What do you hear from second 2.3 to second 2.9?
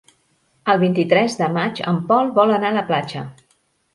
vol anar a la